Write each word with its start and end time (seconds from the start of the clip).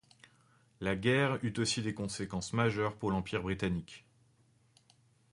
La 0.79 0.95
guerre 0.95 1.37
eut 1.43 1.53
aussi 1.59 1.83
des 1.83 1.93
conséquences 1.93 2.53
majeures 2.53 2.95
pour 2.95 3.11
l'Empire 3.11 3.43
britannique. 3.43 4.03